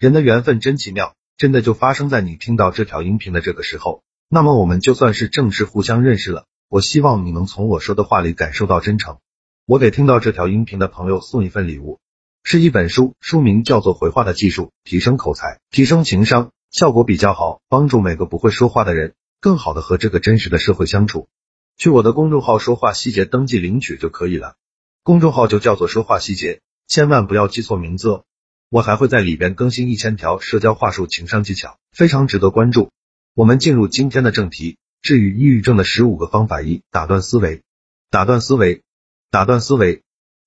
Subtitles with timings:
[0.00, 4.02] 人的缘分真奇妙，真的就发生在你听到这条音频的这个时候。
[4.30, 6.46] 那么我们就算是正式互相认识了。
[6.70, 9.18] 我希望你能从我说的话里感受到真诚。
[9.66, 12.00] 我给听到这条音频的朋友送一份礼物，
[12.44, 21.28] 是一本书，书名叫做《回话的技术：提升口才，提升情商》，效果比较好，帮助每个不会说话的人更好的和这个真实的社会相处。
[21.76, 24.54] 去我的公众号“说话细节”登记领取就可以了。
[25.02, 28.24] 公众号就叫做“说话细节”，千万不要记错名字哦。
[28.70, 32.92] 我还会在里边更新一千条社交话术、情商技巧，非常值得关注。
[33.34, 37.62] 我们进入今天的正题，治愈抑郁症的十五个方法一：打断思维。
[38.10, 38.82] 打断思维，
[39.28, 40.02] 打断思维。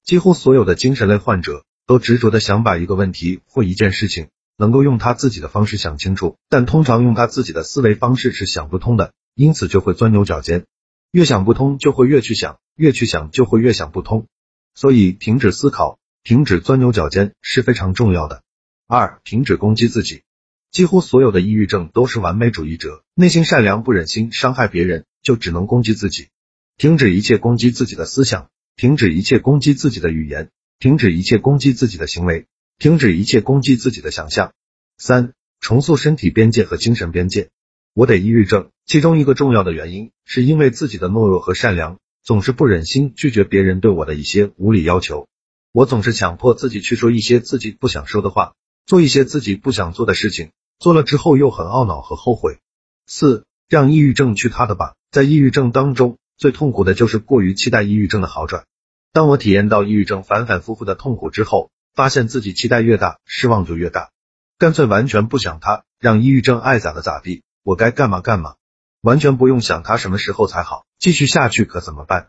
[0.06, 10.66] 几乎所有的精神类患者都执着的想把一个问题或一件事情能够用他自己的方式想清楚，但通常用他自己的思维方式是想不通的，因此就会钻牛角尖。
[11.12, 14.28] 越想不通，就会越去想，越去想，就会越想不通。
[14.76, 16.00] 所以，停止思考。
[16.24, 18.44] 停止钻牛角尖是非常重要的。
[18.88, 20.24] 二、停止攻击自己。
[20.72, 26.30] 几乎所有的抑郁症都是完美主义者，内心善良，不忍心伤害别人，就只能攻击自己。
[26.78, 32.48] 停止一切攻击自己的思想，停止一切攻击自己的语言，停止一切攻击自己的行为，
[32.80, 34.54] 停止一切攻击自己的想象。
[34.98, 37.50] 三、重塑身体边界和精神边界。
[37.94, 45.28] 我得抑郁症，其中一个重要的原因是因为自己的懦弱和善良，总是不忍心拒绝别人对我的一些无理要求。
[45.74, 48.54] 我总是强迫自己去说一些自己不想说的话，
[48.86, 52.60] 做一些自己不想做的事情，做了之后又很懊恼和后悔。
[53.08, 54.94] 四，让抑郁症去他的吧。
[55.10, 58.66] 在抑郁症当中，最痛苦的就是过于期待抑郁症的好转。
[59.14, 64.12] 当我体验到抑郁症反反复复的痛苦之后，发现自己期待越大，失望就越大，
[64.60, 68.58] 干脆完全不想他，让抑郁症爱咋的咋地，我该干嘛干嘛，
[69.02, 70.86] 完全不用想他什么时候才好。
[71.00, 72.28] 继续下去可怎么办？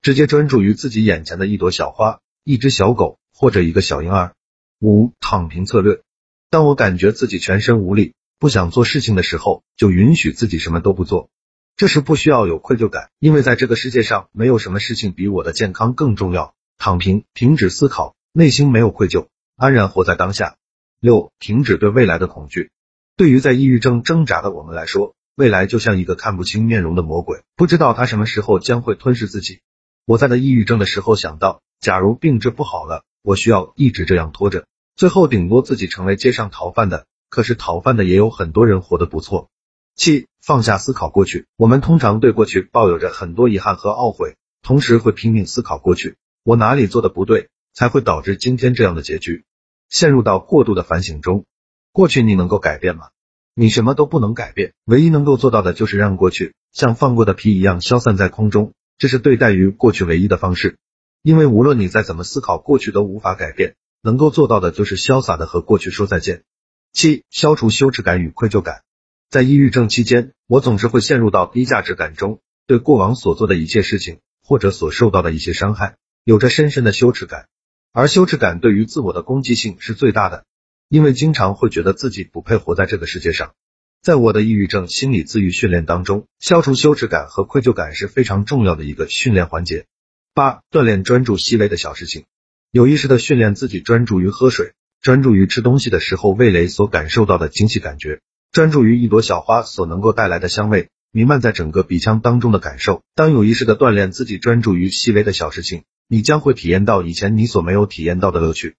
[0.00, 2.20] 直接专注于自己眼前的一朵小花。
[2.48, 4.36] 一只小狗或者一个小婴儿。
[4.78, 6.02] 五躺平策略。
[6.48, 11.28] 当我感觉自己全身无力，不想做事情的时候，就允许自己什么都不做。
[11.74, 16.54] 这时不需要有愧疚感，因为在这个世界上没有什么事情比我的健康更重要。
[16.78, 19.26] 躺平，停止思考，内心没有愧疚，
[19.56, 20.56] 安然活在当下。
[21.00, 22.70] 六停止对未来的恐惧。
[23.16, 29.62] 对于在抑郁症挣扎的我们来说，未来就像一个看不清面容的魔鬼，不知道他什么时候将会吞噬自己。
[30.04, 31.60] 我在的抑郁症的时候想到。
[31.80, 37.06] 假如病治不好了，我需要一直这样拖着，最后顶多自己成为街上逃犯的。
[37.28, 39.50] 可是逃犯的也有很多人活得不错。
[39.96, 41.46] 七，放下思考过去。
[41.56, 49.44] 我们通常对过去抱有着很多遗憾和懊悔，同时会拼命思考过去，我哪里做的不对，才会导致今天这样的结局，
[49.88, 51.44] 陷入到过度的反省中。
[51.92, 53.08] 过去你能够改变吗？
[53.54, 60.78] 你什么都不能改变，唯一能够做到的就是让过去像放过的皮一样消散在空中，这是对待于过去唯一的方式。
[61.26, 66.44] 因为无论你再怎么思考，过去都无法改变，能够做到的就是潇洒的和过去说再见。
[66.92, 68.84] 七、消除羞耻感与愧疚感。
[69.28, 72.38] 在抑郁症期间，我总是会陷入到低价值感中，
[72.68, 77.48] 对过往所做的一切事情或者所受到的一些伤害，有着深深的羞耻感。
[77.90, 80.44] 而羞耻感对于自我的攻击性是最大的，
[80.88, 83.54] 因为经常会觉得自己不配活在这个世界上。
[84.00, 89.86] 在我的抑郁症心理自愈训练当中，消除羞耻感和愧疚感是非常重要的一个训练环节。
[90.36, 92.26] 八、锻炼专注细微的小事情，
[92.70, 98.20] 有意识的训练自己专注于喝水，专注于吃东西的时候味蕾所感受到的惊喜感觉，
[98.52, 103.02] 专注于一朵小花所能够带来的香味，弥漫在整个鼻腔当中的感受。
[103.14, 108.74] 当有意识的锻炼自己专注于细微的小事情，你将会体验到以前你所没有体验到的乐趣。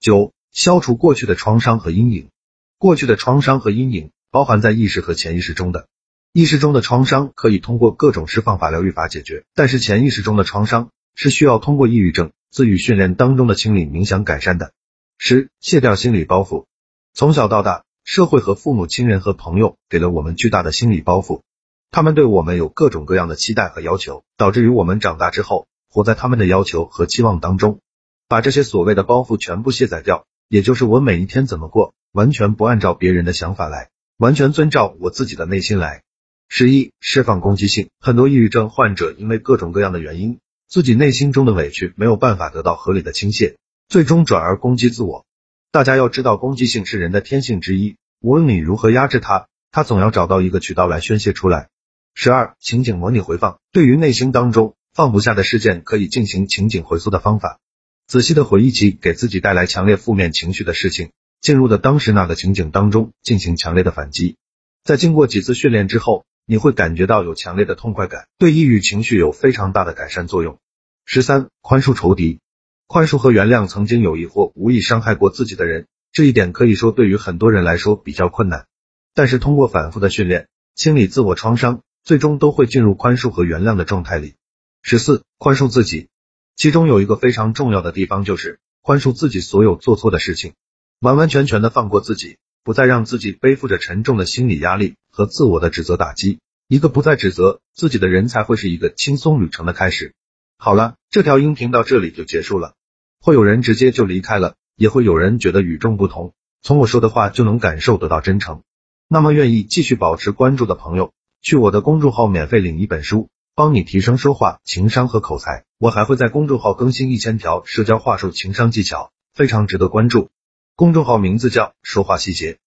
[0.00, 2.30] 九、消除过去的创伤和阴影，
[2.78, 5.88] 过去的创伤和阴影包含在意识和潜意识中的。
[6.32, 10.88] 意识中的创伤可以通过各种释放法、疗愈法解决，但是潜意识中的创伤。
[11.14, 14.72] 是需要通过抑郁症自愈训练当中的清理冥想改善的。
[15.18, 16.66] 十、卸掉心理包袱。
[17.14, 21.42] 从小到大，社会和父母亲人和朋友给了我们巨大的心理包袱，
[21.90, 27.80] 他们对我们有各种各样的期待和要求，导致于我们长大之后，活在他们的要求和期望当中，
[28.28, 36.02] 把这些所谓的包袱全部卸载掉，也就是我每一天怎么过，完全不按照别人的想法来，完全遵照我自己的内心来。
[36.48, 37.90] 十一、释放攻击性。
[38.00, 40.38] 很多抑郁症患者因为各种各样的原因。
[40.72, 43.56] 自己内心中的委屈没有办法得到合理的倾泻，
[43.90, 45.26] 最终转而攻击自我。
[45.70, 51.68] 大家要知道，攻击性是人的天性之一，无论你如何压制它，它总要找到一个渠道来宣泄出来。
[52.14, 57.60] 十二、情景模拟回放，对于内心当中放不下的事件，可以进行情景回溯的方法，
[58.06, 61.10] 仔细的回忆起给自己带来强烈负面情绪的事情，
[61.42, 64.36] 进入的当时那个情景当中进行强烈的反击。
[64.84, 66.24] 在经过几次训练之后。
[66.44, 70.58] 你会感觉到有强烈的痛快感，对抑郁情绪有非常大的改善作用。
[71.04, 72.40] 十三，宽恕仇敌，
[72.86, 78.66] 宽恕和原谅曾经有意或无意伤害过自己的人，这一点可以说对于很多人来说比较困难。
[79.14, 84.36] 但是通过反复的训练，清理自我创伤，最终都会进入宽恕和原谅的状态里。
[84.80, 86.08] 十四，宽恕自己，
[86.56, 90.54] 其中有一个非常重要的地方就是宽恕自己所有做错的事情，
[91.00, 96.38] 完完全全的放过自己，不再让自己背负着沉重的心理压力和自我的指责打击。
[96.68, 100.14] 一个不再指责自己的人，才会是一个轻松旅程的开始。
[100.64, 102.74] 好了，这条音频到这里就结束了。
[103.20, 106.34] 会有人直接就离开了，也会有人觉得与众不同。
[106.62, 108.62] 从我说的话就能感受得到真诚。
[109.08, 115.64] 那么，愿意继续保持关注的朋友，去我的公众号免费领一本书，帮你提升说话、情商和口才。
[115.78, 120.30] 我还会在公众号更新一千条社交话术、情商技巧，非常值得关注。
[120.76, 122.58] 公众号名字叫说话细节。